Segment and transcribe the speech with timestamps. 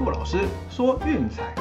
[0.00, 0.38] 骆老师
[0.70, 1.54] 说运彩，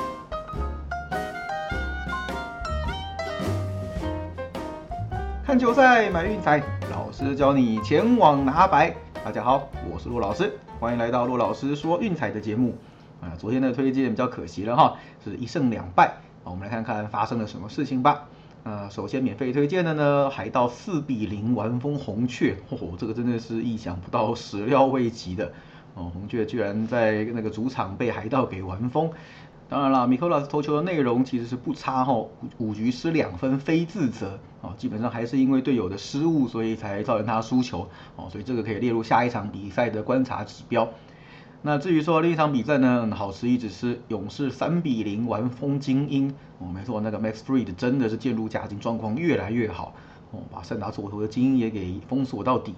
[5.45, 8.95] 看球赛买运彩，老师教你前往拿白。
[9.25, 12.77] 大家好，我是陆老师，欢迎来到陆老师说运彩的节目。
[13.19, 16.13] 啊，昨天的推荐比较可惜了哈，是一胜两败。
[16.45, 18.29] 我们来看看发生了什么事情吧。
[18.63, 25.51] 呃，首先免费推荐的呢，海盗四比零完封红雀，嚯，这个真的是意想不到、始料未及的。
[25.99, 29.11] 哦，红雀居然在那个主场被海盗给完封。
[29.67, 32.25] 当然了，米克老师投球的内容其实是不差哈，
[32.57, 34.39] 五局失两分，非自责。
[34.61, 37.87] 哦，基本上还是因为队友的失误，所以才造成他输球。
[38.15, 40.89] 哦，所以这个可以列入下一场比赛的观察指标。
[41.61, 46.33] 那至于说另一场比赛呢，好吃一直是勇士三比零完封精英。
[46.59, 49.93] 哦，没错，那个 Max Freed 真的是渐入佳境，状况越来越好。
[50.31, 52.73] 哦，把圣达左投的精英也给封锁到底。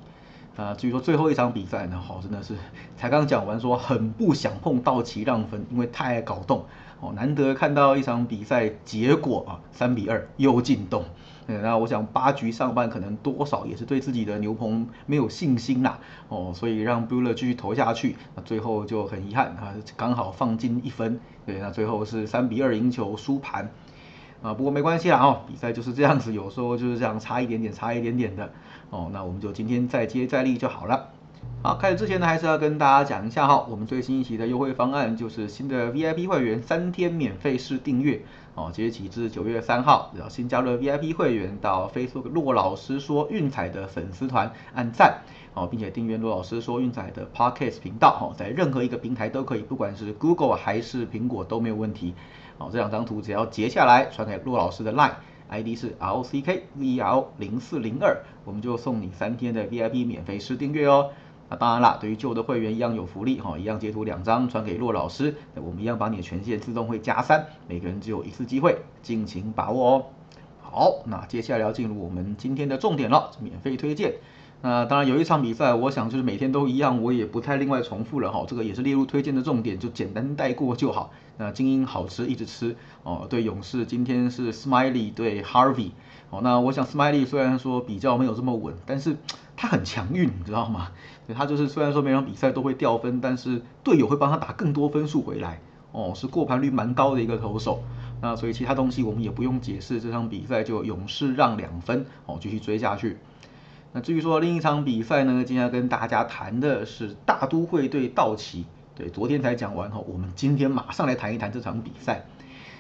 [0.58, 2.56] 啊，至于说最后一场比赛呢，好，真的是
[2.98, 6.66] 才刚讲完，说很不想碰道奇让分，因为太搞动。
[7.00, 11.04] 哦，难得看到一场比赛结果啊，三比二又进洞。
[11.48, 16.00] 嗯那我想八局上半可能多少也是对自己的牛棚没有信心啦。
[16.30, 21.20] 哦，所以让 Buller 继续投下去，那最后就很遗憾啊，刚好放进一分。
[21.46, 23.72] 对，那最后是三比二赢球输盘。
[24.42, 28.52] 啊，不过没关系啦，哦，比赛就是这样子，有时候就是这样差一点点，差一点点的。
[28.90, 31.10] 哦，那我们就今天再接再厉就好了。
[31.64, 38.20] 好，开始之前呢，还是要跟大家讲一下哈，我们最新一期的优惠方案就是新的 VIP 会员三天免费试订阅。
[38.56, 45.22] 哦，截止至九月三号，然后新加入 VIP 会员到 Facebook 骆老师说运彩的粉丝团按赞，
[45.54, 52.16] 哦，并且订阅骆老师说运彩的 Podcast 频道，哦，在任何一个平台都可以，不管是 Google 还是苹果都没有问题。
[52.58, 61.12] 哦，这两张图只要截下来传给骆老师的 Line，ID 是 RCKVL 零四零二，我们就送你三天的 VIP 免费试订阅哦。
[61.52, 70.06] 那当然啦，对于旧的会员一样有福利哈，一样截图两张传给骆老师，我们一样把你的权限自动会加三，每个人只有一次机会，尽情把握哦。
[70.62, 74.14] 好，那接下来要进入我们今天的重点了，免费推荐。
[74.62, 78.46] 那当然有一场比赛，我想就是每天都一样，我也不太另外重复了哈。
[78.48, 81.12] 这个也是列入推荐的重点，就简单带过就好。
[81.36, 83.28] 那精英好吃一直吃哦。
[83.30, 85.90] 对勇士今天是 Smiley 对 Harvey
[86.30, 86.40] 哦。
[86.44, 89.18] 那我想 Smiley 虽然说比较没有这么稳，但是
[89.62, 90.88] 他很强运，你知道吗？
[91.28, 95.62] 对他就是虽然说每场比赛都会掉分，但是队友会帮他打更多分数回来
[95.92, 97.84] 哦，是过盘率蛮高的一个投手。
[98.24, 103.18] 那所以其他东西我们也不用解释，这场比赛就勇士让两分哦，继续追下去。
[103.94, 108.66] 那至于说另一场比赛呢，今天要跟大家谈的是大都会对道奇。
[108.96, 112.26] 对，昨天才讲完哈，我们今天马上来谈一谈这场比赛。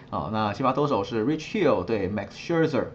[0.10, 2.88] 啊，那先发投手是 Rich Hill 对 Max Scherzer。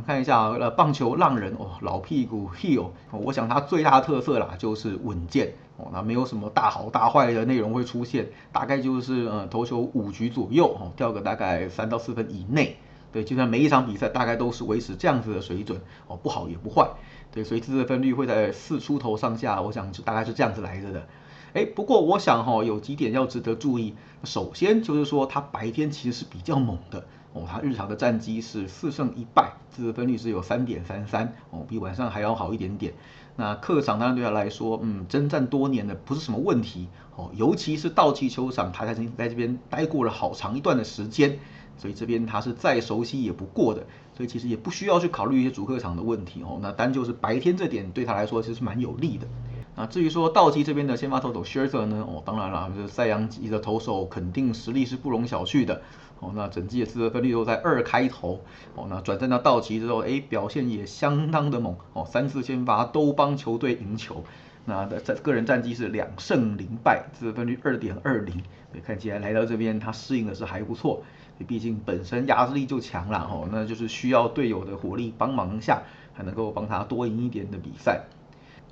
[0.00, 12.78] 看一下呃，棒球浪人哦，老屁股 Hill，我想他最大的特色啦就是稳健哦，那没有什么大好大坏的内容会出现，大概就是呃投球五局左右哦，掉个大概三到四分以内。
[13.12, 16.88] 对，就算每一场比赛大概都是维持这样子的水准哦，不好也不坏。
[17.30, 21.06] 对，所以自责分率会在四出头上下，我想就大概是这样子来着的。
[21.52, 23.94] 哎，不过我想哈，有几点要值得注意。
[24.24, 32.92] 首先就是说，他白天其实是比较猛的哦，他日常的战绩是四胜一败，自责分率是有三点三三哦，比晚上还要好一点点。
[33.36, 41.38] 那客场当然对他来说，嗯，征战多年的不是什么问题哦，尤其是道奇球场，他曾经在这边待过了好长一段的时间。
[41.78, 46.58] 所以这边他是再熟悉也不过的，所以其实也不需要去考虑一些主客场的问题哦。
[46.60, 49.26] 那单就是白天这点对他来说其实蛮有利的。
[49.74, 55.80] 那至于说道奇这边的先发投手 Scherzer 呢，哦，当然了，就是赛扬级的投手，肯定实力是不容小觑的。
[56.20, 58.42] 哦，那整季的自责分率都在二开头。
[58.74, 61.74] 哦，那转战到道奇之后，哎，表现也相当的猛。
[61.94, 64.22] 哦，三次先发都帮球队赢球。
[64.64, 68.42] 那的在个人战绩是两胜零败，自责分率二点二零。
[68.72, 71.02] 对，看起来来到这边他适应的是还不错。
[71.48, 75.82] 毕竟本身压制力就强了哦，那就是需要队友的火力帮忙下，
[76.14, 78.02] 才能够帮他多赢一点的比赛。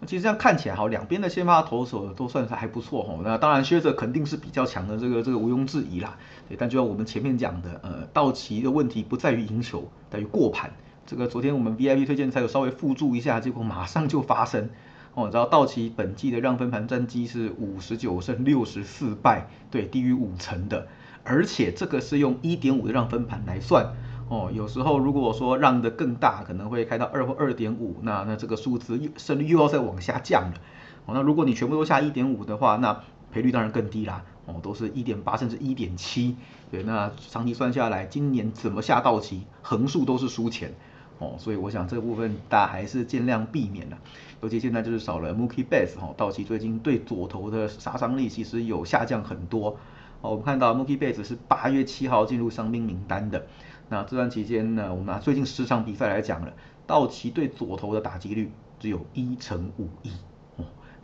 [0.07, 3.19] 其实这样看起来哈，两边的先发投手都算是还不错哈。
[3.23, 6.17] 那当然靴子肯定是比较强的，这个这个毋庸置疑啦。
[6.49, 10.73] 对，但就像我们前面讲的，呃，道奇的问题不在于赢球，在于过盘。
[11.07, 14.71] 这个昨天我们 VIP 推荐才有稍微附注一下，结果马上就发生。
[15.15, 20.87] 哦，你知道道奇本季的让分盘战绩是五十九胜六十四败，对，低于五成的。
[21.25, 23.93] 而且这个是用一点五的让分盘来算
[24.31, 30.55] 哦，有时候如果说让的更大，可能会开到二或二点五，那那这个数字又胜率又要再往下降了。
[31.07, 33.01] 哦，那如果你全部都下一点五的话，那
[33.33, 34.23] 赔率当然更低啦。
[34.47, 36.37] 哦，都是一点八甚至一点七。
[36.71, 40.73] 对，那长期算下来，今年怎么下到期，横竖都是输钱。
[41.19, 43.99] 哦，所以我想这部分大家还是尽量避免了。
[44.43, 49.77] 尤其现在就是少了 Mookie Betts 哈，道奇最近对左投的杀伤力其实有下降很多。
[50.21, 53.45] 哦，我们看到 Mookie Betts 是八月七号进入伤兵名单的。
[53.91, 56.53] 那这段期间呢，我们拿最近十场比赛来讲了，
[56.87, 60.13] 道奇对左投的打击率只有一成五一。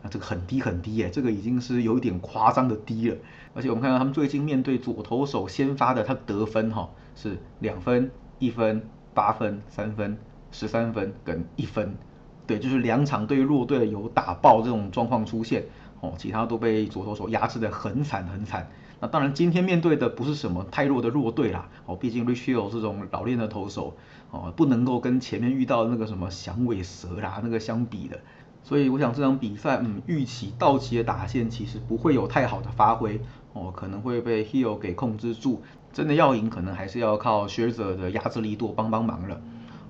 [0.01, 3.17] 那这个很低很低耶，这个已经是有一点夸张的低了。
[3.53, 8.81] 而且我们看到他们最近面对左投手先发的，他得分哈是两分、一分、
[9.13, 10.17] 八分、三分、
[10.51, 11.95] 十三分跟一分。
[12.45, 15.65] 对，就是两场对弱队有打爆这种状况出现
[15.99, 18.69] 哦，其他都被左投手压制的很惨很惨。
[18.99, 23.95] 那当然今天面对的不是什么太弱的弱队啦，哦，毕竟 Rich Hill 这种老练的投手
[24.31, 28.19] 哦，不能够跟前面遇到那个什么响尾蛇啦那个相比的。
[28.63, 33.21] 所以我想这场比赛，嗯，预期道奇的打线其实不会有太好的发挥
[33.53, 35.61] 哦，可能会被 Hill 给控制住。
[35.93, 39.41] 真的要赢，可能还是要靠学者的压制力度帮帮忙了。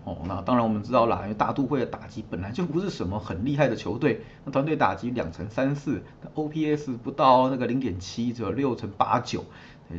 [0.08, 6.02] 哦，那当然我们知道啦，因为大都会的打击本来就不是什么很厉害的球队，那团队打击两成三四
[6.34, 9.44] ，OPS 不到那个零点七，只有六成八九，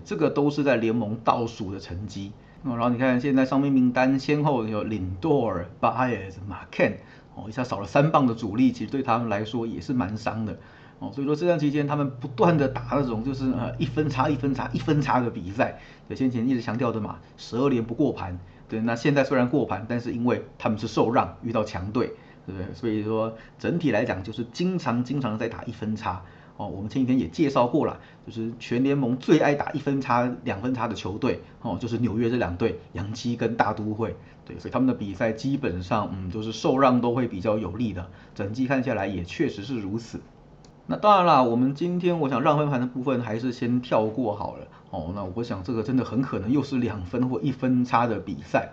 [0.07, 2.33] 这个都是在联盟倒数的成绩。
[2.65, 6.97] 然后你看现在上面名单先后有领多尔、巴耶斯、马肯。
[7.35, 10.59] 哦，一下少了三棒的主力，其实对他们来说也是蛮伤的。
[11.01, 15.79] 哦，所以说这段期间他们不断的打那种就是呃一分差一分差一分差的比赛。
[16.09, 18.39] 对，先前一直强调的嘛，十二连不过盘。
[18.69, 22.09] 对，那现在虽然过盘，但是因为他们是受让，遇到强队，
[22.47, 22.75] 对不对？
[22.75, 26.23] 所以说整体来讲就是经常经常在打一分差。
[26.59, 34.17] 哦，我们前几天也介绍过了，就是全联盟最爱打一分差、两分差的球队，哦，就是纽约这两队，洋基跟大都会。
[34.45, 38.05] 对，所以他们的比赛基本上，嗯，就是受让都会比较有利的。
[38.35, 40.19] 整季看下来也确实是如此。
[40.91, 44.67] 那当然啦，我们今天我想让分盘的部分还是先跳过好了。
[44.89, 48.71] 哦，那我想这个真的很可能又是两分或一分差的比赛。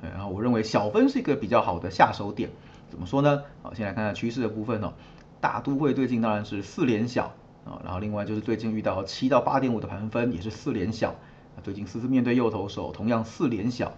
[0.00, 2.48] 然后我认为小分是一个比较好的下手点。
[2.88, 3.42] 怎么说呢？
[3.62, 4.94] 好，先来看下趋势的部分哦。
[5.42, 7.34] 大都会最近当然是四连小
[7.66, 11.16] 啊，然后另外就是最近遇到七到八点五的盘分也是四连小，
[11.62, 13.92] 最近四次面对右投手同样四连小，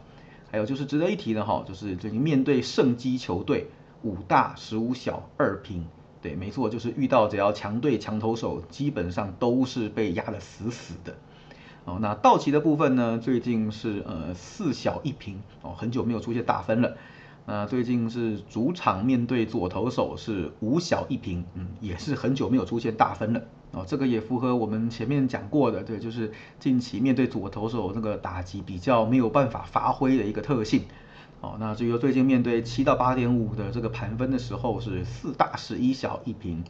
[0.50, 3.68] 还有就是值得一提的哈，就是最近面对胜基球队
[4.02, 5.86] 五大十五小二平，
[6.22, 11.16] 对，没错，就是遇到只要强队强投手基本上都是被压得死死的。
[11.86, 16.96] 哦，那道奇的部分呢，最近是呃四小一平哦，很久没有出现大分了。
[17.46, 23.42] 那最近是主场面对左投手是五小一平，嗯，也是很久没有出现大分了
[23.72, 23.84] 哦。
[23.88, 26.30] 这个也符合我们前面讲过的，对，就是
[26.60, 30.82] 近期面对左投手那个打击比较没有办法发挥的一个特性
[31.40, 31.56] 哦。
[31.58, 36.64] 那至于最近面对七到八点五的这个盘分的时候是四大十一小一平，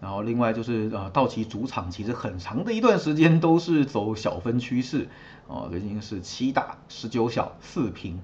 [0.00, 5.08] 然后另外就是呃道奇主场其实很长的一段时间都是走小分趋势
[5.46, 8.20] 哦，最近是七大十九小四平。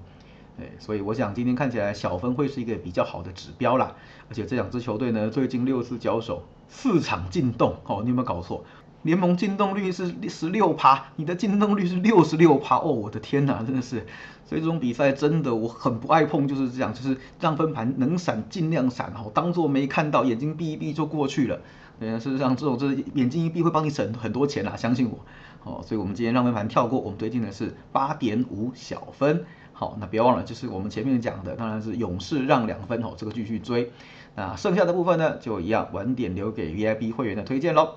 [0.55, 3.95] 对，所以我想今天看起来小分会是一个比较好的指标啦。
[4.29, 8.63] 而且这两支球队呢，最近六次交手，四场进洞哦，你有没有搞错？
[9.03, 14.05] 联盟进洞率是十六趴，你的进洞率是六十六趴哦，我的天哪，真的是。
[14.45, 21.61] 所以这种比赛真的我很不爱碰，就是这样，就是让分盘能闪尽量闪哦，当做没看到，眼睛闭一闭就过去了。
[21.99, 25.19] 对，事实上这种就是眼睛一闭会帮你省很多钱啦，相信我。
[25.63, 29.45] 哦，所以我们今天让分盘跳过，我们推荐的是八点五小分。
[29.71, 33.91] 好，那别忘了，就是我们前面讲的，当然是勇士让两分哦，这个继续追。
[34.35, 37.95] 那剩下的部分呢，就一样晚点留给 VIP 会员的推荐喽。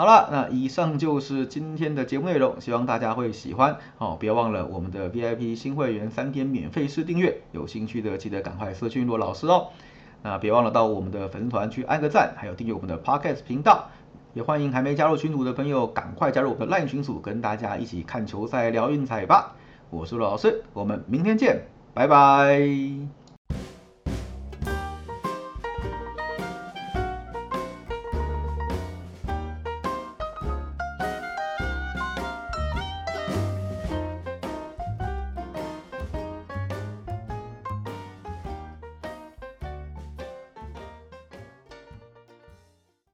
[0.00, 4.16] 好了，那以上就是今天的节目内容，希望大家会喜欢哦。
[4.18, 9.66] 别忘了我们的 VIP 新会员三天免费试订阅，有兴趣的记得赶快私讯罗老师哦。
[10.22, 13.90] 那别忘了到我们的粉丝团去按个赞，还有订阅我们的 Podcast 频道。
[14.32, 19.54] 也欢迎还没加入群组的朋友赶快加入我们的 LINE 群组，跟大家一起看球赛聊运彩吧。
[19.90, 21.60] 我是罗老师，我们明天见，
[21.92, 23.19] 拜拜。